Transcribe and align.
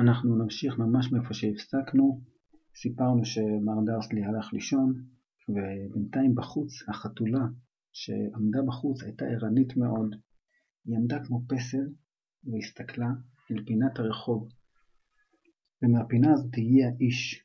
אנחנו 0.00 0.36
נמשיך 0.36 0.78
ממש 0.78 1.12
מאיפה 1.12 1.34
שהפסקנו. 1.34 2.20
סיפרנו 2.76 3.24
שמר 3.24 3.84
דרסלי 3.86 4.24
הלך 4.24 4.52
לישון, 4.52 4.94
ובינתיים 5.48 6.34
בחוץ 6.34 6.88
החתולה 6.88 7.46
שעמדה 7.92 8.58
בחוץ 8.66 9.02
הייתה 9.02 9.24
ערנית 9.24 9.76
מאוד. 9.76 10.16
היא 10.84 10.96
עמדה 10.96 11.24
כמו 11.24 11.42
פסל 11.48 11.86
והסתכלה 12.44 13.08
אל 13.50 13.64
פינת 13.66 13.98
הרחוב. 13.98 14.48
ומהפינה 15.82 16.32
הזאת 16.32 16.54
הגיע 16.58 16.88
איש. 17.00 17.44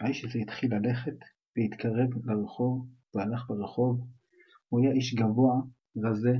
האיש 0.00 0.24
הזה 0.24 0.38
התחיל 0.38 0.74
ללכת 0.74 1.16
והתקרב 1.56 2.26
לרחוב 2.26 2.88
והלך 3.14 3.48
ברחוב. 3.48 4.06
הוא 4.68 4.80
היה 4.80 4.92
איש 4.92 5.14
גבוה, 5.14 5.60
רזה 5.96 6.34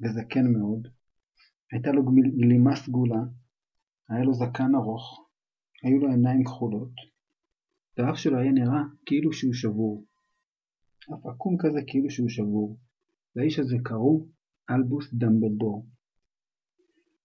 וזקן 0.00 0.52
מאוד. 0.52 0.88
הייתה 1.72 1.90
לו 1.92 2.04
גלימה 2.40 2.76
סגולה, 2.76 3.20
היה 4.08 4.24
לו 4.24 4.34
זקן 4.34 4.74
ארוך, 4.74 5.26
היו 5.82 5.98
לו 5.98 6.08
עיניים 6.08 6.44
כחולות, 6.44 6.92
והאף 7.96 8.16
שלו 8.16 8.38
היה 8.38 8.52
נראה 8.52 8.82
כאילו 9.06 9.32
שהוא 9.32 9.54
שבור. 9.54 10.04
אף 11.14 11.26
עקום 11.26 11.56
כזה 11.58 11.78
כאילו 11.86 12.10
שהוא 12.10 12.28
שבור. 12.28 12.78
לאיש 13.36 13.58
הזה 13.58 13.76
קראו 13.84 14.26
אלבוס 14.70 15.14
דמבלדור. 15.14 15.86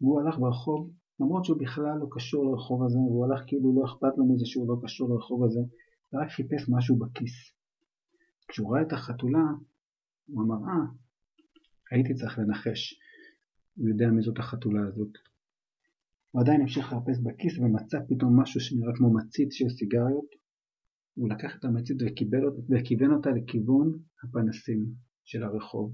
והוא 0.02 0.22
הלך 0.22 0.38
ברחוב, 0.38 0.92
למרות 1.20 1.46
שהוא 1.46 1.60
בכלל 1.60 1.98
לא 2.00 2.08
קשור 2.12 2.46
לרחוב 2.46 2.84
הזה, 2.84 2.98
והוא 2.98 3.26
הלך 3.26 3.44
כאילו 3.48 3.76
לא 3.76 3.86
אכפת 3.86 4.18
לו 4.18 4.26
מזה 4.26 4.46
שהוא 4.46 4.68
לא 4.68 4.76
קשור 4.84 5.10
לרחוב 5.10 5.44
הזה, 5.44 5.60
ורק 6.14 6.30
חיפש 6.30 6.70
משהו 6.70 6.96
בכיס. 6.96 7.54
כשהוא 8.48 8.74
ראה 8.74 8.82
את 8.82 8.94
החתולה, 8.94 9.46
הוא 10.28 10.44
אמר, 10.44 10.56
אה, 10.56 10.86
הייתי 11.92 12.14
צריך 12.14 12.40
לנחש. 12.40 13.00
הוא 13.76 13.90
יודע 13.90 14.08
מי 14.08 14.22
זאת 14.22 14.40
החתולה 14.40 14.82
הזאת. 14.88 15.33
הוא 16.34 16.42
עדיין 16.42 16.62
המשיך 16.62 16.94
לחפש 16.94 17.20
בכיס 17.24 17.58
ומצא 17.58 17.98
פתאום 18.10 18.42
משהו 18.42 18.60
שנראה 18.60 18.94
כמו 18.98 19.14
מצית 19.14 19.52
של 19.52 19.70
סיגריות. 19.70 20.30
הוא 21.14 21.30
לקח 21.30 21.56
את 21.60 21.66
המצית 21.66 21.98
וכיוון 22.70 23.12
אותה 23.14 23.30
לכיוון 23.32 24.00
הפנסים 24.24 24.86
של 25.24 25.44
הרחוב. 25.44 25.94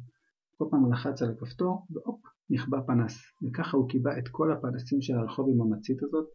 כל 0.58 0.66
פעם 0.72 0.80
הוא 0.80 0.94
לחץ 0.94 1.22
על 1.22 1.32
הכפתור 1.32 1.88
והופ, 1.90 2.22
נכבה 2.50 2.78
פנס. 2.88 3.16
וככה 3.44 3.78
הוא 3.78 3.90
קיבע 3.90 4.20
את 4.20 4.28
כל 4.32 4.52
הפנסים 4.54 5.02
של 5.02 5.14
הרחוב 5.14 5.50
עם 5.50 5.62
המצית 5.62 6.04
הזאת. 6.04 6.28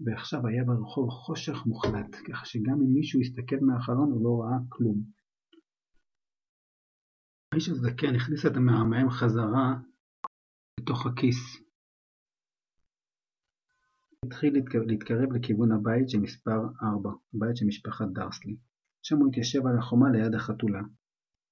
ועכשיו 0.00 0.46
היה 0.46 0.64
ברחוב 0.64 1.10
חושך 1.10 1.66
מוחלט, 1.66 2.16
ככה 2.28 2.46
שגם 2.46 2.80
אם 2.80 2.94
מישהו 2.94 3.20
הסתכל 3.20 3.56
מהחלון 3.60 4.10
הוא 4.10 4.24
לא 4.24 4.42
ראה 4.42 4.58
כלום. 4.68 5.02
האיש 7.52 7.68
הזקן 7.68 8.14
הכניס 8.14 8.46
את 8.46 8.56
המעמעם 8.56 9.10
חזרה 9.10 9.74
לתוך 10.80 11.06
הכיס. 11.06 11.63
התחיל 14.26 14.54
להתקרב 14.86 15.32
לכיוון 15.32 15.72
הבית 15.72 16.08
של 16.08 16.20
מספר 16.20 16.60
4, 16.82 17.10
הבית 17.34 17.56
של 17.56 17.66
משפחת 17.66 18.06
דרסלי. 18.12 18.56
שם 19.02 19.16
הוא 19.16 19.28
התיישב 19.28 19.66
על 19.66 19.78
החומה 19.78 20.10
ליד 20.10 20.34
החתולה, 20.34 20.82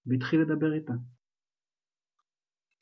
והתחיל 0.06 0.40
לדבר 0.40 0.72
איתה. 0.72 0.92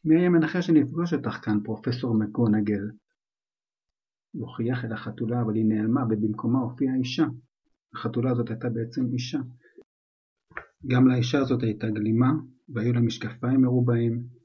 מי 0.04 0.20
היה 0.20 0.30
מנחש 0.30 0.66
שנפגוש 0.66 1.14
אותך 1.14 1.38
כאן, 1.42 1.60
פרופסור 1.64 2.14
מקונגל? 2.14 2.90
הוא 4.32 4.48
חייך 4.56 4.84
אל 4.84 4.92
החתולה, 4.92 5.42
אבל 5.42 5.54
היא 5.54 5.64
נעלמה, 5.64 6.04
ובמקומה 6.10 6.58
הופיעה 6.58 6.94
אישה. 6.94 7.24
החתולה 7.94 8.30
הזאת 8.30 8.50
הייתה 8.50 8.68
בעצם 8.68 9.06
אישה. 9.12 9.38
גם 10.86 11.08
לאישה 11.08 11.38
הזאת 11.38 11.62
הייתה 11.62 11.86
גלימה, 11.90 12.32
והיו 12.68 12.92
לה 12.92 13.00
משקפיים 13.00 13.60
מרובעים. 13.62 14.39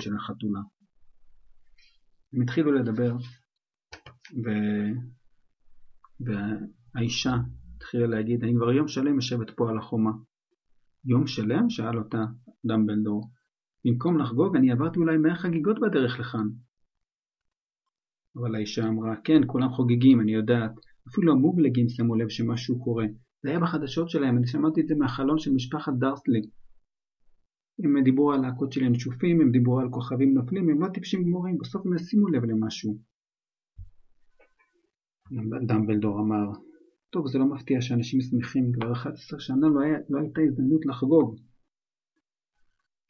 של 0.00 0.16
החתולה. 0.16 0.60
הם 2.32 2.42
התחילו 2.42 2.72
לדבר, 2.72 3.16
ו... 4.44 4.48
והאישה 6.20 7.34
התחילה 7.76 8.06
להגיד, 8.06 8.44
אני 8.44 8.52
כבר 8.56 8.72
יום 8.72 8.88
שלם 8.88 9.14
יושבת 9.14 9.50
פה 9.56 9.70
על 9.70 9.78
החומה. 9.78 10.10
יום 11.04 11.26
שלם? 11.26 11.70
שאל 11.70 11.98
אותה 11.98 12.24
דמבלדור. 12.66 13.30
במקום 13.84 14.18
לחגוג 14.18 14.56
אני 14.56 14.72
עברתי 14.72 14.98
אולי 14.98 15.16
מאה 15.16 15.36
חגיגות 15.36 15.76
בדרך 15.80 16.20
לכאן. 16.20 16.48
אבל 18.36 18.54
האישה 18.54 18.88
אמרה, 18.88 19.16
כן, 19.24 19.40
כולם 19.46 19.70
חוגגים, 19.70 20.20
אני 20.20 20.34
יודעת. 20.34 20.72
אפילו 21.08 21.32
המובלגים 21.32 21.88
שמו 21.88 22.14
לב 22.14 22.28
שמשהו 22.28 22.84
קורה. 22.84 23.06
זה 23.42 23.50
היה 23.50 23.60
בחדשות 23.60 24.10
שלהם, 24.10 24.38
אני 24.38 24.46
שמעתי 24.46 24.80
את 24.80 24.88
זה 24.88 24.94
מהחלון 24.94 25.38
של 25.38 25.50
משפחת 25.54 25.92
דרסלי. 25.98 26.40
הם 27.84 28.04
דיברו 28.04 28.32
על 28.32 28.40
להקות 28.40 28.72
של 28.72 28.82
ינשופים, 28.82 29.40
הם 29.40 29.50
דיברו 29.50 29.80
על 29.80 29.88
כוכבים 29.90 30.34
נופלים, 30.34 30.68
הם 30.70 30.80
לא 30.82 30.88
טיפשים 30.88 31.22
גמורים, 31.22 31.58
בסוף 31.58 31.86
הם 31.86 31.94
ישימו 31.94 32.28
לב 32.28 32.44
למשהו. 32.44 32.98
דמבלדור 35.66 36.20
אמר, 36.20 36.52
טוב, 37.10 37.28
זה 37.28 37.38
לא 37.38 37.46
מפתיע 37.46 37.80
שאנשים 37.80 38.20
שמחים, 38.20 38.72
כבר 38.72 38.92
11 38.92 39.40
שנה 39.40 39.68
לא, 39.68 39.80
היה, 39.80 39.98
לא 40.08 40.20
הייתה 40.20 40.40
הזדמנות 40.40 40.86
לחגוג. 40.86 41.36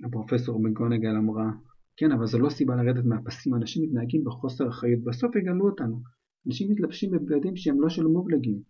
הפרופסור 0.04 0.62
מגונגל 0.62 1.16
אמרה, 1.16 1.50
כן, 1.96 2.12
אבל 2.12 2.26
זו 2.26 2.38
לא 2.38 2.50
סיבה 2.50 2.76
לרדת 2.76 3.04
מהפסים, 3.04 3.54
אנשים 3.54 3.82
מתנהגים 3.82 4.24
בחוסר 4.24 4.68
אחריות, 4.68 5.04
בסוף 5.04 5.36
יגלו 5.36 5.70
אותנו. 5.70 6.02
אנשים 6.46 6.72
מתלבשים 6.72 7.10
בבגדים 7.10 7.56
שהם 7.56 7.80
לא 7.80 7.88
של 7.88 8.04
מובלגים. 8.06 8.62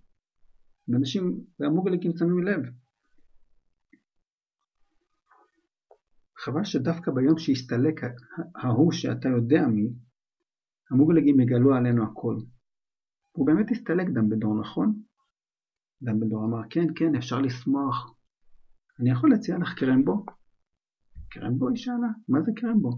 ואנשים, 0.88 1.40
והמובלגים 1.60 2.12
שמים 2.16 2.42
לב. 2.42 2.60
חבל 6.44 6.64
שדווקא 6.64 7.10
ביום 7.10 7.38
שהסתלק 7.38 8.00
ההוא 8.54 8.92
שאתה 8.92 9.28
יודע 9.28 9.66
מי, 9.66 9.88
המובלגים 10.90 11.40
יגלו 11.40 11.74
עלינו 11.74 12.04
הכל. 12.04 12.36
הוא 13.32 13.46
באמת 13.46 13.70
הסתלק 13.70 14.06
דמבלדור, 14.08 14.60
נכון? 14.60 15.02
דמבלדור 16.02 16.44
אמר, 16.44 16.60
כן, 16.70 16.86
כן, 16.96 17.14
אפשר 17.14 17.40
לשמוח. 17.40 18.14
אני 19.00 19.10
יכול 19.10 19.30
להציע 19.30 19.58
לך 19.58 19.74
קרמבו? 19.74 20.24
קרמבו? 21.30 21.68
היא 21.68 21.76
שאלה. 21.76 22.08
מה 22.28 22.42
זה 22.42 22.52
קרמבו? 22.56 22.90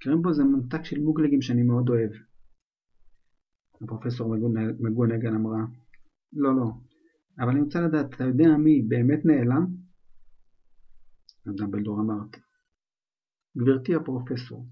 קרמבו 0.00 0.32
זה 0.32 0.44
ממתק 0.44 0.84
של 0.84 1.00
מוגלגים 1.00 1.42
שאני 1.42 1.62
מאוד 1.62 1.88
אוהב. 1.88 2.10
הפרופסור 3.82 4.36
מגונגן 4.80 5.34
אמרה, 5.34 5.58
לא, 6.32 6.56
לא, 6.56 6.66
אבל 7.38 7.50
אני 7.50 7.60
רוצה 7.60 7.80
לדעת, 7.80 8.14
אתה 8.14 8.24
יודע 8.24 8.56
מי 8.56 8.82
באמת 8.82 9.24
נעלם? 9.24 9.81
דמבלדור 11.46 12.00
אמר, 12.00 12.20
גברתי 13.56 13.94
הפרופסור, 13.94 14.66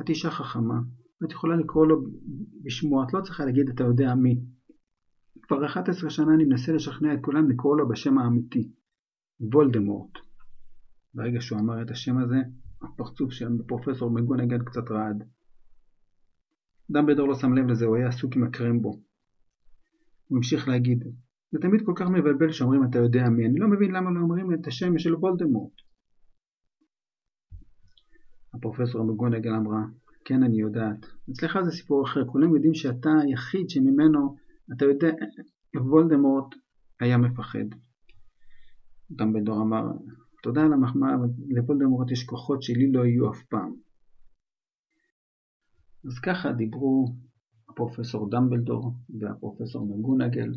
את 0.00 0.08
אישה 0.08 0.30
חכמה, 0.30 0.80
ואת 1.20 1.32
יכולה 1.32 1.56
לקרוא 1.56 1.86
לו 1.86 2.02
בשמו, 2.62 3.02
את 3.02 3.14
לא 3.14 3.20
צריכה 3.20 3.44
להגיד 3.44 3.68
אתה 3.68 3.84
יודע 3.84 4.14
מי. 4.14 4.40
כבר 5.42 5.66
11 5.66 6.10
שנה 6.10 6.34
אני 6.34 6.44
מנסה 6.44 6.72
לשכנע 6.72 7.14
את 7.14 7.18
כולם 7.22 7.50
לקרוא 7.50 7.76
לו 7.76 7.88
בשם 7.88 8.18
האמיתי, 8.18 8.72
וולדמורט. 9.40 10.18
ברגע 11.14 11.40
שהוא 11.40 11.58
אמר 11.58 11.82
את 11.82 11.90
השם 11.90 12.18
הזה, 12.18 12.36
הפרצוף 12.82 13.32
של 13.32 13.48
פרופסור 13.66 14.10
מגונגן 14.10 14.64
קצת 14.64 14.90
רעד. 14.90 15.24
דמבלדור 16.90 17.28
לא 17.28 17.34
שם 17.34 17.54
לב 17.54 17.66
לזה, 17.66 17.86
הוא 17.86 17.96
היה 17.96 18.08
עסוק 18.08 18.36
עם 18.36 18.44
הקרמבו. 18.44 18.90
הוא 20.28 20.36
המשיך 20.36 20.68
להגיד, 20.68 21.04
זה 21.52 21.58
תמיד 21.58 21.80
כל 21.86 21.92
כך 21.96 22.06
מבלבל 22.08 22.52
שאומרים 22.52 22.84
אתה 22.84 22.98
יודע 22.98 23.28
מי, 23.28 23.46
אני 23.46 23.58
לא 23.58 23.68
מבין 23.68 23.90
למה 23.90 24.10
לא 24.10 24.20
אומרים 24.20 24.54
את 24.54 24.66
השם 24.66 24.98
של 24.98 25.14
וולדמורט. 25.14 25.85
הפרופסור 28.56 29.04
מגונגל 29.04 29.54
אמרה, 29.54 29.84
כן 30.24 30.42
אני 30.42 30.60
יודעת. 30.60 31.06
אצלך 31.30 31.58
זה 31.64 31.70
סיפור 31.70 32.04
אחר, 32.04 32.24
כולם 32.26 32.54
יודעים 32.54 32.74
שאתה 32.74 33.10
היחיד 33.22 33.70
שממנו, 33.70 34.36
אתה 34.76 34.84
יודע, 34.84 35.10
וולדמורט 35.76 36.54
היה 37.00 37.18
מפחד. 37.18 37.68
דמבלדור 39.10 39.62
אמר, 39.62 39.82
תודה 40.42 40.62
על 40.62 40.72
המחמאה, 40.72 41.14
אבל 41.14 41.28
לוולדמורט 41.48 42.10
יש 42.10 42.24
כוחות 42.24 42.62
שלי 42.62 42.92
לא 42.92 43.06
יהיו 43.06 43.30
אף 43.30 43.42
פעם. 43.42 43.72
אז 46.06 46.18
ככה 46.18 46.52
דיברו 46.52 47.14
הפרופסור 47.68 48.30
דמבלדור 48.30 48.92
והפרופסור 49.20 49.98
מגונגל, 49.98 50.52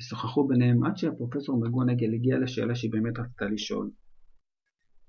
ושוחחו 0.00 0.46
ביניהם 0.46 0.84
עד 0.84 0.96
שהפרופסור 0.96 1.60
מגונגל 1.60 2.14
הגיע 2.14 2.38
לשאלה 2.38 2.74
שהיא 2.74 2.92
באמת 2.92 3.18
רצתה 3.18 3.44
לשאול. 3.44 3.90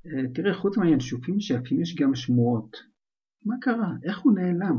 אה, 0.06 0.34
תראה, 0.34 0.54
חוץ 0.54 0.78
מהינשופים 0.78 1.40
שיפים 1.40 1.82
יש 1.82 1.96
גם 1.96 2.16
שמועות. 2.16 2.78
מה 3.46 3.56
קרה? 3.62 3.92
איך 4.04 4.20
הוא 4.20 4.34
נעלם? 4.34 4.78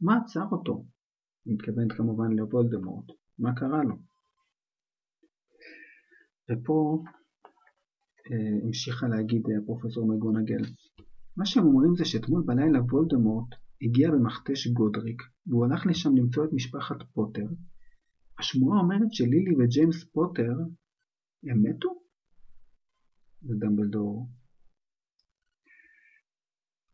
מה 0.00 0.18
עצר 0.22 0.44
אותו? 0.52 0.84
היא 1.44 1.54
מתכוונת 1.54 1.92
כמובן 1.92 2.32
לוולדמורט. 2.32 3.06
מה 3.38 3.54
קרה 3.54 3.82
לו? 3.84 3.96
ופה 6.50 7.04
אה, 8.30 8.64
המשיכה 8.64 9.08
להגיד 9.08 9.42
הפרופסור 9.62 10.08
מגונגל. 10.08 10.62
מה 11.36 11.46
שהם 11.46 11.64
אומרים 11.64 11.96
זה 11.96 12.04
שאתמול 12.04 12.42
בלילה 12.46 12.78
וולדמורט 12.80 13.54
הגיע 13.82 14.10
במכתש 14.10 14.66
גודריק, 14.66 15.22
והוא 15.46 15.64
הלך 15.64 15.86
לשם 15.86 16.16
למצוא 16.16 16.44
את 16.44 16.52
משפחת 16.52 16.96
פוטר. 17.12 17.46
השמועה 18.38 18.80
אומרת 18.80 19.12
שלילי 19.12 19.54
וג'יימס 19.58 20.04
פוטר 20.04 20.52
הם 21.44 21.62
מתו? 21.62 22.02
ודמבלדור 23.42 24.28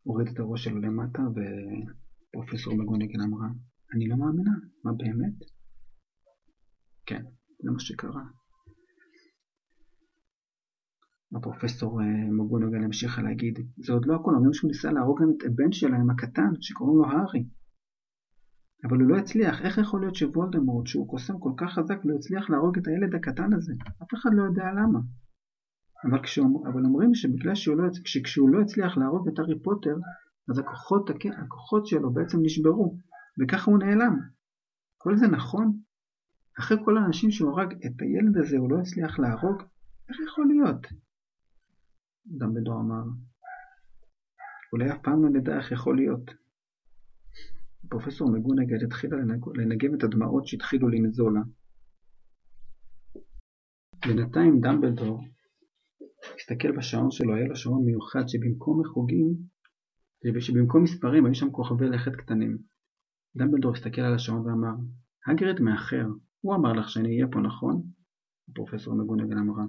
הוריד 0.05 0.29
את 0.29 0.39
הראש 0.39 0.65
שלו 0.65 0.81
למטה, 0.81 1.23
ופרופסור 1.23 2.75
מגונגל 2.75 3.23
אמרה, 3.23 3.49
אני 3.95 4.09
לא 4.09 4.17
מאמינה, 4.17 4.53
מה 4.85 4.93
באמת? 4.93 5.35
כן, 7.07 7.23
זה 7.63 7.71
מה 7.71 7.81
שקרה. 7.81 8.25
הפרופסור 11.37 12.01
אה, 12.01 12.31
מגונגל 12.31 12.85
המשיכה 12.85 13.23
להגיד, 13.23 13.59
זה 13.77 13.93
עוד 13.93 14.07
לא 14.07 14.15
הכל, 14.15 14.35
אומרים 14.35 14.53
שהוא 14.53 14.69
ניסה 14.69 14.93
להרוג 14.93 15.23
גם 15.23 15.29
את 15.37 15.43
הבן 15.47 15.73
שלהם 15.73 16.11
הקטן, 16.11 16.51
שקוראים 16.61 16.97
לו 16.99 17.05
הארי. 17.05 17.45
אבל 18.85 18.97
הוא 19.01 19.09
לא 19.09 19.17
הצליח, 19.19 19.63
איך 19.63 19.79
יכול 19.79 20.01
להיות 20.01 20.15
שוולדמורט, 20.15 20.87
שהוא 20.87 21.09
קוסם 21.09 21.39
כל 21.39 21.53
כך 21.57 21.73
חזק, 21.73 21.99
לא 22.05 22.15
הצליח 22.17 22.51
להרוג 22.51 22.79
את 22.79 22.87
הילד 22.87 23.15
הקטן 23.15 23.53
הזה? 23.53 23.73
אף 24.03 24.15
אחד 24.15 24.31
לא 24.33 24.43
יודע 24.43 24.65
למה. 24.65 24.99
אבל, 26.05 26.23
כשאומר, 26.23 26.71
אבל 26.71 26.85
אומרים 26.85 27.15
שבגלל 27.15 27.55
שהוא 27.55 27.77
לא, 27.77 27.85
שכשהוא 28.05 28.51
לא 28.51 28.61
הצליח 28.61 28.97
להרוג 28.97 29.29
את 29.29 29.39
הארי 29.39 29.63
פוטר, 29.63 29.97
אז 30.51 30.59
הכוחות, 30.59 31.11
הכוחות 31.39 31.87
שלו 31.87 32.13
בעצם 32.13 32.39
נשברו, 32.43 32.97
וככה 33.39 33.71
הוא 33.71 33.79
נעלם. 33.79 34.19
כל 34.99 35.17
זה 35.17 35.27
נכון? 35.27 35.79
אחרי 36.59 36.77
כל 36.85 36.99
האנשים 36.99 37.31
שהוא 37.31 37.51
הרג 37.51 37.73
את 37.87 38.03
הילד 38.03 38.37
הזה 38.37 38.57
הוא 38.57 38.71
לא 38.71 38.79
הצליח 38.79 39.19
להרוג? 39.19 39.63
איך 40.09 40.17
יכול 40.27 40.47
להיות? 40.47 40.87
דמבלדור 42.27 42.81
אמר, 42.81 43.05
אולי 44.73 44.93
אף 44.93 44.99
פעם 45.03 45.23
לא 45.23 45.31
נדע 45.31 45.57
איך 45.57 45.73
יכול 45.73 45.97
להיות. 45.97 46.31
פרופסור 47.89 48.31
מגונגד 48.31 48.83
התחילה 48.83 49.17
לנגב 49.55 49.95
את 49.95 50.03
הדמעות 50.03 50.47
שהתחילו 50.47 50.89
לנזול 50.89 51.35
לה. 51.35 51.41
בינתיים 54.07 54.61
דמבלדור 54.61 55.25
הסתכל 56.39 56.73
בשעון 56.73 57.11
שלו, 57.11 57.35
היה 57.35 57.47
לו 57.47 57.57
שעון 57.57 57.85
מיוחד 57.85 58.29
שבמקום 58.29 58.81
מחוגים, 58.81 59.35
שבמקום 60.41 60.83
מספרים 60.83 61.27
היו 61.27 61.35
שם 61.35 61.51
כוכבי 61.51 61.89
לכת 61.89 62.17
קטנים. 62.17 62.59
דמבלדור 63.37 63.73
הסתכל 63.73 64.01
על 64.01 64.15
השעון 64.15 64.47
ואמר, 64.47 64.75
הגרד 65.27 65.61
מאחר, 65.61 66.07
הוא 66.41 66.55
אמר 66.55 66.73
לך 66.73 66.89
שאני 66.89 67.09
אהיה 67.09 67.27
פה, 67.33 67.41
נכון? 67.41 67.83
הפרופסור 68.49 68.95
מגונגל 68.95 69.39
אמרה, 69.39 69.65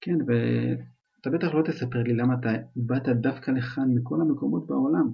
כן, 0.00 0.18
ואתה 0.26 1.30
בטח 1.30 1.54
לא 1.54 1.62
תספר 1.62 2.02
לי 2.02 2.14
למה 2.14 2.34
אתה 2.34 2.48
באת 2.76 3.08
דווקא 3.08 3.50
לכאן 3.50 3.94
מכל 3.94 4.20
המקומות 4.20 4.66
בעולם. 4.66 5.12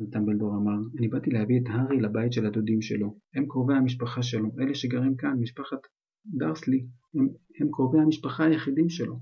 דמבלדור 0.00 0.56
אמר, 0.56 0.78
אני 0.98 1.08
באתי 1.08 1.30
להביא 1.30 1.60
את 1.60 1.66
הארי 1.68 2.00
לבית 2.00 2.32
של 2.32 2.46
הדודים 2.46 2.82
שלו. 2.82 3.18
הם 3.34 3.46
קרובי 3.48 3.74
המשפחה 3.74 4.22
שלו, 4.22 4.50
אלה 4.60 4.74
שגרים 4.74 5.16
כאן, 5.16 5.36
משפחת 5.40 5.78
דרסלי, 6.26 6.86
הם, 7.14 7.28
הם 7.60 7.68
קרובי 7.70 7.98
המשפחה 7.98 8.44
היחידים 8.44 8.88
שלו. 8.88 9.20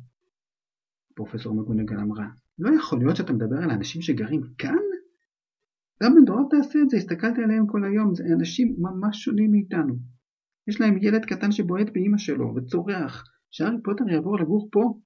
פרופסור 1.18 1.54
מגונגל 1.54 1.96
אמרה, 1.96 2.26
לא 2.58 2.70
יכול 2.78 2.98
להיות 2.98 3.16
שאתה 3.16 3.32
מדבר 3.32 3.56
על 3.62 3.70
האנשים 3.70 4.02
שגרים 4.02 4.42
כאן? 4.58 4.84
דמבלדור, 6.02 6.38
אל 6.38 6.44
תעשה 6.50 6.78
את 6.82 6.90
זה, 6.90 6.96
הסתכלתי 6.96 7.42
עליהם 7.42 7.66
כל 7.66 7.84
היום, 7.84 8.14
זה 8.14 8.24
אנשים 8.38 8.76
ממש 8.78 9.24
שונים 9.24 9.50
מאיתנו. 9.52 9.94
יש 10.68 10.80
להם 10.80 10.98
ילד 11.02 11.24
קטן 11.24 11.52
שבועט 11.52 11.86
באימא 11.94 12.18
שלו 12.18 12.54
וצורח, 12.54 13.24
שהארי 13.50 13.76
פוטר 13.84 14.08
יעבור 14.08 14.38
לגור 14.38 14.68
פה? 14.72 15.00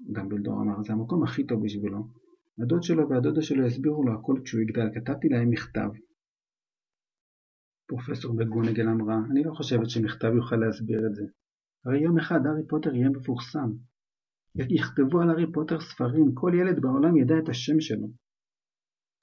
דמבלדור 0.00 0.62
אמר, 0.62 0.82
זה 0.82 0.92
המקום 0.92 1.22
הכי 1.22 1.46
טוב 1.46 1.64
בשבילו. 1.64 2.08
הדוד 2.62 2.82
שלו 2.82 3.08
והדודה 3.08 3.42
שלו 3.42 3.66
יסבירו 3.66 4.04
לו 4.04 4.14
הכל 4.14 4.40
כשהוא 4.44 4.62
יגדל, 4.62 4.88
כתבתי 4.94 5.28
להם 5.28 5.50
מכתב. 5.50 5.88
פרופסור 7.88 8.36
בגונגל 8.36 8.88
אמרה, 8.88 9.18
אני 9.30 9.44
לא 9.44 9.52
חושבת 9.54 9.90
שמכתב 9.90 10.32
יוכל 10.36 10.56
להסביר 10.56 11.06
את 11.06 11.14
זה. 11.14 11.24
הרי 11.84 12.00
יום 12.00 12.18
אחד 12.18 12.46
הארי 12.46 12.66
פוטר 12.68 12.94
יהיה 12.94 13.08
מפורסם. 13.08 13.70
יכתבו 14.56 15.20
על 15.20 15.30
הארי 15.30 15.52
פוטר 15.52 15.80
ספרים, 15.80 16.34
כל 16.34 16.52
ילד 16.60 16.80
בעולם 16.82 17.16
ידע 17.16 17.34
את 17.38 17.48
השם 17.48 17.80
שלו. 17.80 18.08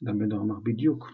דמבלדור 0.01 0.42
אמר, 0.42 0.60
בדיוק. 0.63 1.07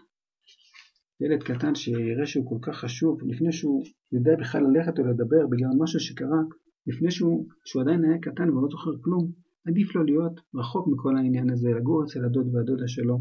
ילד 1.22 1.44
קטן 1.44 1.76
שיראה 1.76 2.26
שהוא 2.26 2.50
כל 2.50 2.58
כך 2.62 2.78
חשוב, 2.78 3.20
לפני 3.28 3.52
שהוא 3.52 3.84
יודע 4.12 4.32
בכלל 4.40 4.62
ללכת 4.64 5.00
או 5.00 5.04
לדבר 5.06 5.48
בגלל 5.52 5.70
משהו 5.80 6.00
שקרה, 6.00 6.42
לפני 6.88 7.12
שהוא, 7.12 7.48
שהוא 7.66 7.82
עדיין 7.82 8.04
היה 8.06 8.18
קטן 8.22 8.50
ולא 8.50 8.68
זוכר 8.72 8.92
כלום, 9.02 9.32
עדיף 9.68 9.96
לו 9.96 10.04
להיות 10.04 10.40
רחוק 10.56 10.88
מכל 10.88 11.18
העניין 11.18 11.50
הזה, 11.50 11.70
לגור 11.70 12.04
אצל 12.04 12.26
הדוד 12.26 12.56
והדודה 12.56 12.88
שלו, 12.88 13.20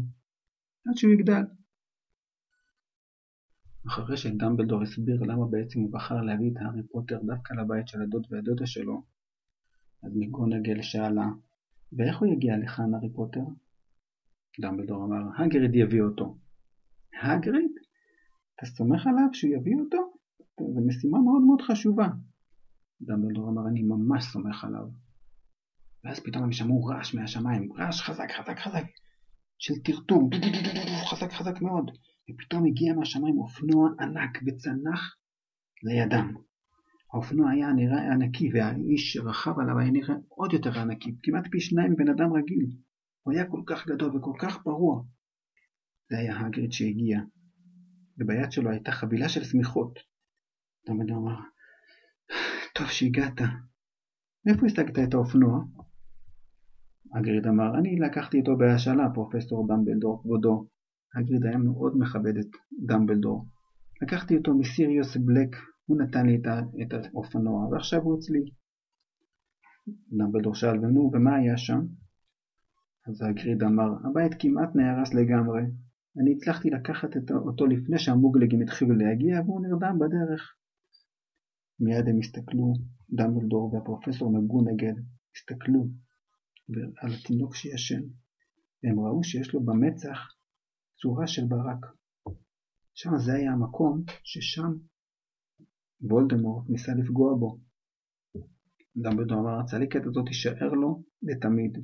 עד 0.87 0.97
שהוא 0.97 1.13
יגדל. 1.13 1.43
אחרי 3.87 4.17
שדמבלדור 4.17 4.81
הסביר 4.81 5.21
למה 5.21 5.45
בעצם 5.49 5.79
הוא 5.79 5.91
בחר 5.93 6.21
להביא 6.21 6.51
את 6.51 6.57
הארי 6.57 6.83
פוטר 6.91 7.19
דווקא 7.25 7.53
לבית 7.53 7.87
של 7.87 8.01
הדוד 8.01 8.27
והדודה 8.29 8.65
שלו, 8.65 9.03
אז 10.07 10.13
מגונגל 10.15 10.81
שאלה, 10.81 11.27
ואיך 11.97 12.19
הוא 12.19 12.27
יגיע 12.33 12.57
לכאן 12.57 12.93
הארי 12.93 13.09
פוטר? 13.13 13.39
דמבלדור 14.61 15.05
אמר, 15.05 15.43
הגריד 15.43 15.75
יביא 15.75 16.01
אותו. 16.01 16.37
הגריד? 17.23 17.71
אתה 18.55 18.65
סומך 18.65 19.07
עליו 19.07 19.33
שהוא 19.33 19.53
יביא 19.53 19.75
אותו? 19.79 19.97
זו 20.73 20.81
משימה 20.87 21.19
מאוד 21.19 21.41
מאוד 21.41 21.61
חשובה. 21.61 22.07
דמבלדור 23.01 23.49
אמר, 23.49 23.67
אני 23.67 23.83
ממש 23.83 24.23
סומך 24.23 24.63
עליו. 24.63 24.87
ואז 26.03 26.19
פתאום 26.19 26.43
הם 26.43 26.51
שמעו 26.51 26.85
רעש 26.85 27.13
מהשמיים, 27.15 27.73
רעש 27.73 28.01
חזק 28.01 28.31
חזק 28.31 28.59
חזק 28.59 28.85
של 29.57 29.73
טרטור, 29.85 30.29
חזק 31.09 31.31
חזק 31.31 31.61
מאוד, 31.61 31.91
ופתאום 32.29 32.65
הגיע 32.65 32.93
מהשמיים 32.93 33.37
אופנוע 33.37 33.89
ענק 33.99 34.39
וצנח 34.45 35.15
לידם. 35.83 36.46
האופנוע 37.17 37.51
היה 37.51 37.73
נראה 37.73 38.11
ענקי 38.11 38.49
והאיש 38.53 39.13
שרכב 39.13 39.59
עליו 39.59 39.79
היה 39.79 39.91
נראה 39.91 40.15
עוד 40.27 40.53
יותר 40.53 40.79
ענקי, 40.79 41.15
כמעט 41.23 41.47
פי 41.51 41.59
שניים 41.59 41.91
מבן 41.91 42.09
אדם 42.09 42.33
רגיל. 42.33 42.65
הוא 43.23 43.33
היה 43.33 43.45
כל 43.45 43.61
כך 43.65 43.87
גדול 43.87 44.17
וכל 44.17 44.33
כך 44.39 44.63
פרוע. 44.63 45.03
זה 46.09 46.17
היה 46.17 46.39
הגריד 46.39 46.71
שהגיע, 46.71 47.19
וביד 48.17 48.51
שלו 48.51 48.69
הייתה 48.69 48.91
חבילה 48.91 49.29
של 49.29 49.43
שמיכות. 49.43 49.99
תמיד 50.85 51.11
אמר, 51.11 51.39
טוב 52.75 52.87
שהגעת. 52.87 53.41
מאיפה 54.45 54.65
השגת 54.65 54.99
את 54.99 55.13
האופנוע? 55.13 55.63
הגריד 57.15 57.47
אמר, 57.47 57.79
אני 57.79 57.99
לקחתי 57.99 58.37
איתו 58.37 58.57
בהשאלה, 58.57 59.09
פרופסור 59.13 59.67
דמבלדור, 59.67 60.21
כבודו. 60.23 60.67
הגריד 61.15 61.45
היה 61.45 61.57
מאוד 61.57 61.93
מכבד 61.99 62.37
את 62.37 62.51
דמבלדור. 62.85 63.45
לקחתי 64.01 64.37
אותו 64.37 64.53
מסיריוס 64.57 65.17
בלק, 65.17 65.55
הוא 65.87 66.01
נתן 66.01 66.25
לי 66.25 66.41
את 66.81 66.93
האופנוע, 66.93 67.67
ועכשיו 67.67 68.01
הוא 68.01 68.19
אצלי. 68.19 68.51
דמבלדור 70.11 70.55
שאל, 70.55 70.79
ונו, 70.79 71.11
ומה 71.13 71.35
היה 71.35 71.57
שם? 71.57 71.79
אז 73.07 73.21
הגריד 73.21 73.63
אמר, 73.63 73.89
הבית 74.05 74.31
כמעט 74.39 74.75
נהרס 74.75 75.13
לגמרי. 75.13 75.61
אני 76.21 76.33
הצלחתי 76.37 76.69
לקחת 76.69 77.09
אותו 77.31 77.65
לפני 77.65 77.99
שהמוגלגים 77.99 78.61
התחילו 78.61 78.95
להגיע, 78.95 79.41
והוא 79.41 79.61
נרדם 79.61 79.99
בדרך. 79.99 80.55
מיד 81.79 82.07
הם 82.07 82.19
הסתכלו, 82.19 82.73
דמבלדור 83.09 83.73
והפרופסור 83.73 84.31
מגונגל 84.31 84.95
הסתכלו 85.35 85.87
על 87.01 87.11
התינוק 87.13 87.55
שישן, 87.55 88.01
והם 88.83 88.99
ראו 88.99 89.23
שיש 89.23 89.53
לו 89.53 89.65
במצח 89.65 90.17
צורה 91.01 91.27
של 91.27 91.45
ברק. 91.45 91.85
שם 92.93 93.17
זה 93.17 93.33
היה 93.33 93.51
המקום 93.51 94.03
ששם 94.23 94.71
וולדמורט 96.01 96.69
ניסה 96.69 96.91
לפגוע 96.93 97.35
בו. 97.35 97.59
דמבלדור 98.97 99.49
הצליקת 99.49 100.05
הזאת 100.05 100.25
תישאר 100.27 100.73
לו 100.73 101.03
לתמיד. 101.21 101.77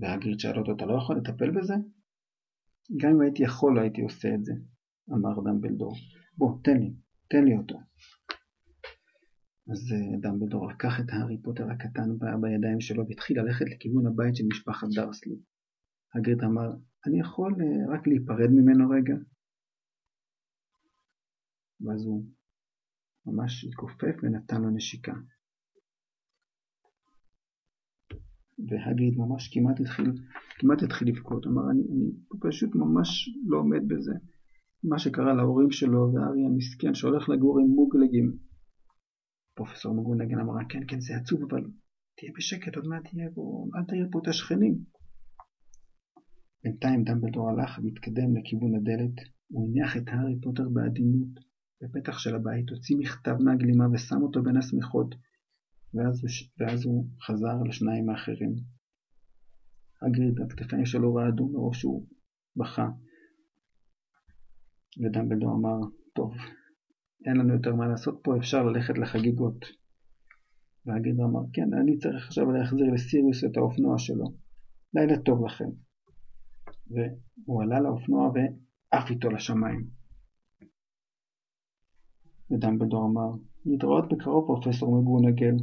והגריד 0.00 0.40
שאל 0.40 0.58
אותו, 0.58 0.72
אתה 0.76 0.86
לא 0.86 0.98
יכול 0.98 1.16
לטפל 1.16 1.50
בזה? 1.50 1.74
גם 3.00 3.10
אם 3.10 3.20
הייתי 3.20 3.42
יכול 3.42 3.78
הייתי 3.78 4.02
עושה 4.02 4.28
את 4.34 4.44
זה, 4.44 4.52
אמר 5.12 5.40
דמבלדור. 5.44 5.94
בוא, 6.38 6.58
תן 6.64 6.78
לי, 6.78 6.94
תן 7.30 7.44
לי 7.44 7.56
אותו. 7.56 7.78
אז 9.72 9.92
אה, 9.92 10.18
דמבלדור 10.20 10.68
לקח 10.68 11.00
את 11.00 11.04
הארי 11.12 11.42
פוטר 11.42 11.70
הקטן 11.70 12.18
בידיים 12.40 12.80
שלו 12.80 13.08
והתחיל 13.08 13.40
ללכת 13.40 13.64
לכיוון 13.70 14.06
הבית 14.06 14.36
של 14.36 14.44
משפחת 14.52 14.88
דרסלי. 14.94 15.36
הגריד 16.14 16.42
אמר, 16.44 16.70
אני 17.06 17.20
יכול 17.20 17.54
אה, 17.60 17.94
רק 17.94 18.06
להיפרד 18.06 18.50
ממנו 18.50 18.90
רגע? 18.90 19.14
ואז 21.84 22.04
הוא 22.06 22.24
ממש 23.26 23.64
התכופף 23.64 24.14
ונתן 24.22 24.62
לו 24.62 24.70
נשיקה. 24.70 25.12
והגיד 28.58 29.14
ממש 29.16 29.50
כמעט 29.52 29.80
התחיל, 29.80 30.12
כמעט 30.58 30.82
התחיל 30.82 31.08
לבכות, 31.08 31.46
אמר 31.46 31.70
אני, 31.70 31.80
אני 31.80 32.10
פשוט 32.40 32.74
ממש 32.74 33.28
לא 33.46 33.58
עומד 33.58 33.82
בזה. 33.88 34.12
מה 34.84 34.98
שקרה 34.98 35.34
להורים 35.34 35.70
שלו 35.70 36.12
והארי 36.12 36.44
המסכן 36.46 36.94
שהולך 36.94 37.28
לגור 37.28 37.58
עם 37.60 37.66
מוגלגים. 37.66 38.36
פרופסור 39.54 39.94
מגונגן 39.94 40.38
אמרה 40.38 40.62
כן 40.68 40.80
כן 40.88 41.00
זה 41.00 41.16
עצוב 41.16 41.42
אבל 41.42 41.64
תהיה 42.16 42.32
בשקט 42.36 42.76
עוד 42.76 42.86
מעט 42.86 43.02
תהיה 43.10 43.28
פה, 43.34 43.66
אל 43.76 43.84
תעיר 43.84 44.08
פה 44.12 44.18
את 44.22 44.28
השכנים. 44.28 44.78
בינתיים 46.64 47.04
דמבלדור 47.04 47.50
הלך 47.50 47.78
והתקדם 47.82 48.36
לכיוון 48.36 48.74
הדלת, 48.74 49.16
הוא 49.48 49.68
הניח 49.68 49.96
את 49.96 50.02
הארי 50.06 50.40
פוטר 50.42 50.68
בעדינות 50.68 51.28
בפתח 51.82 52.18
של 52.18 52.34
הבית, 52.36 52.70
הוציא 52.70 52.96
מכתב 52.98 53.34
מהגלימה 53.40 53.84
ושם 53.92 54.22
אותו 54.22 54.42
בין 54.42 54.56
השמיכות, 54.56 55.14
ואז 55.94 56.22
ואז 56.58 56.84
הוא 56.84 57.06
חזר 57.26 57.62
לשניים 57.68 58.10
האחרים. 58.10 58.54
הגריד, 60.02 60.40
הכתפיים 60.40 60.86
שלו 60.86 61.14
רעדו 61.14 61.48
מרוב 61.48 61.74
שהוא 61.74 62.06
בכה. 62.56 62.88
ודמבלדור 65.02 65.56
אמר, 65.56 65.88
טוב, 66.14 66.32
אין 67.26 67.36
לנו 67.36 67.54
יותר 67.54 67.74
מה 67.74 67.88
לעשות 67.88 68.20
פה, 68.24 68.36
אפשר 68.36 68.62
ללכת 68.62 68.98
לחגיגות. 68.98 69.64
והגריד 70.86 71.20
אמר, 71.20 71.40
כן, 71.52 71.74
אני 71.80 71.98
צריך 71.98 72.26
עכשיו 72.26 72.50
להחזיר 72.50 72.86
לסיריוס 72.94 73.44
את 73.44 73.56
האופנוע 73.56 73.98
שלו. 73.98 74.24
לילה 74.94 75.22
טוב 75.22 75.46
לכם. 75.46 75.70
והוא 76.90 77.62
עלה 77.62 77.80
לאופנוע 77.80 78.30
ועף 78.34 79.10
איתו 79.10 79.28
לשמיים. 79.30 80.03
ודמבלדור 82.50 83.06
אמר, 83.06 83.30
להתראות 83.66 84.04
בקרוב 84.12 84.46
פרופסור 84.46 85.00
מגונגל. 85.00 85.54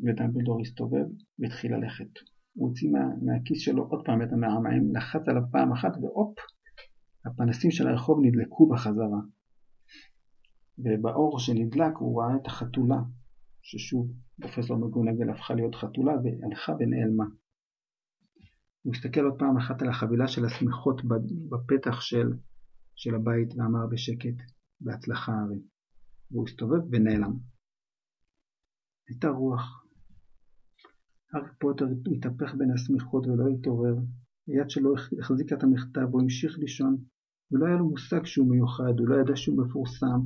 ודמבלדור 0.00 0.60
הסתובב 0.60 1.06
והתחיל 1.38 1.74
ללכת. 1.74 2.10
הוא 2.54 2.68
הוציא 2.68 2.90
מה, 2.90 2.98
מהכיס 3.22 3.60
שלו 3.60 3.84
עוד 3.84 4.02
פעם 4.04 4.22
את 4.22 4.32
המאה 4.32 4.60
מים, 4.60 4.96
לחץ 4.96 5.28
עליו 5.28 5.42
פעם 5.50 5.72
אחת 5.72 5.92
והופ, 6.02 6.38
הפנסים 7.26 7.70
של 7.70 7.88
הרחוב 7.88 8.18
נדלקו 8.22 8.68
בחזרה. 8.68 9.20
ובאור 10.78 11.38
שנדלק 11.38 11.96
הוא 11.98 12.22
ראה 12.22 12.36
את 12.36 12.46
החתולה, 12.46 12.98
ששוב 13.62 14.12
פרופסור 14.40 14.76
מגונגל 14.76 15.30
הפכה 15.30 15.54
להיות 15.54 15.74
חתולה 15.74 16.12
והלכה 16.12 16.72
ונעלמה. 16.72 17.24
הוא 18.82 18.94
הסתכל 18.94 19.20
עוד 19.20 19.38
פעם 19.38 19.56
אחת 19.56 19.82
על 19.82 19.88
החבילה 19.88 20.28
של 20.28 20.44
השמיכות 20.44 21.02
בפתח 21.50 22.00
של, 22.00 22.32
של 22.94 23.14
הבית 23.14 23.48
ואמר 23.56 23.86
בשקט, 23.90 24.36
בהצלחה 24.80 25.32
ארי. 25.32 25.73
והוא 26.30 26.44
הסתובב 26.48 26.80
ונעלם. 26.90 27.32
הייתה 29.08 29.28
רוח. 29.28 29.84
הארי 31.32 31.48
פוטר 31.60 31.86
התהפך 32.16 32.54
בין 32.54 32.70
השמיכות 32.70 33.26
ולא 33.26 33.48
התעורר. 33.48 33.94
היד 34.46 34.70
שלו 34.70 34.94
החזיקה 35.20 35.56
את 35.56 35.62
המכתב, 35.62 36.06
הוא 36.10 36.22
המשיך 36.22 36.58
לישון, 36.58 36.96
ולא 37.50 37.66
היה 37.66 37.76
לו 37.76 37.88
מושג 37.88 38.24
שהוא 38.24 38.50
מיוחד, 38.50 38.98
הוא 38.98 39.08
לא 39.08 39.20
ידע 39.20 39.36
שהוא 39.36 39.64
מפורסם, 39.64 40.20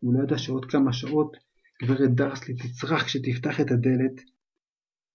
הוא 0.00 0.14
לא 0.14 0.22
ידע 0.22 0.38
שעוד 0.38 0.64
כמה 0.64 0.92
שעות 0.92 1.36
גברת 1.82 2.14
דרסלי 2.14 2.54
תצרח 2.54 3.02
כשתפתח 3.02 3.60
את 3.60 3.70
הדלת, 3.70 4.20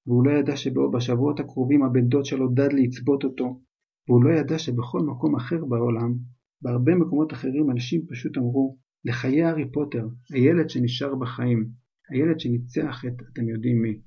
והוא 0.08 0.25
לא 0.25 0.32
ידע 0.32 0.58
שבשבועות 0.58 1.39
הקרובים 1.39 1.84
הבן 1.84 2.08
דוד 2.08 2.25
שלו 2.25 2.50
דאדלי 2.50 2.82
יצבות 2.82 3.24
אותו, 3.24 3.62
והוא 4.08 4.24
לא 4.24 4.39
ידע 4.39 4.60
שבכל 4.60 5.00
מקום 5.00 5.36
אחר 5.36 5.65
בעולם, 5.65 6.15
בהרבה 6.62 6.96
מקומות 6.96 7.34
אחרים 7.34 7.72
אנשים 7.72 8.01
פשוט 8.08 8.38
אמרו 8.38 8.77
לחיי 9.05 9.43
הארי 9.43 9.72
פוטר, 9.72 10.07
הילד 10.29 10.69
שנשאר 10.69 11.15
בחיים, 11.15 11.69
הילד 12.10 12.39
שניצח 12.39 13.05
את 13.07 13.22
אתם 13.33 13.50
יודעים 13.50 13.81
מי. 13.81 14.00